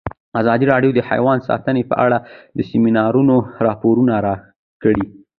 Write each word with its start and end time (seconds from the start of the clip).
ازادي 0.41 0.65
راډیو 0.73 0.91
د 0.95 0.99
حیوان 1.09 1.37
ساتنه 1.47 1.81
په 1.91 1.95
اړه 2.05 2.17
د 2.57 2.59
سیمینارونو 2.69 3.35
راپورونه 3.67 4.11
ورکړي. 4.17 5.05